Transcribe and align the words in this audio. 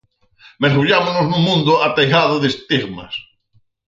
Mergullámonos 0.63 1.25
nun 1.27 1.41
mundo 1.47 1.73
ateigado 1.87 2.35
de 2.39 2.47
estigmas. 2.53 3.13